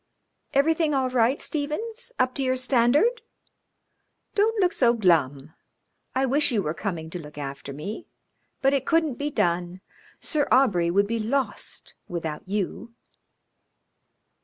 [0.55, 2.11] "Everything all right, Stephens?
[2.17, 3.21] Up to your standard?
[4.33, 5.53] Don't look so glum.
[6.15, 8.07] I wish you were coming to look after me,
[8.63, 9.79] but it couldn't be done.
[10.19, 12.95] Sir Aubrey would be lost without you."